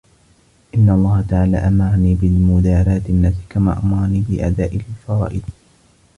[0.75, 5.41] إنَّ اللَّهَ تَعَالَى أَمَرَنِي بِمُدَارَاةِ النَّاسِ كَمَا أَمَرَنِي بِأَدَاءِ الْفَرَائِضِ